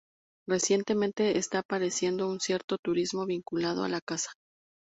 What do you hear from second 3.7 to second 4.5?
a la caza.